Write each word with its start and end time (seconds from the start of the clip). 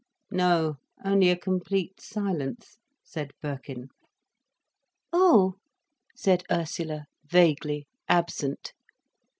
"No, 0.31 0.77
only 1.05 1.29
a 1.29 1.37
complete 1.37 2.01
silence," 2.01 2.79
said 3.03 3.33
Birkin. 3.39 3.89
"Oh," 5.13 5.57
said 6.15 6.41
Ursula, 6.49 7.05
vaguely, 7.29 7.85
absent. 8.09 8.73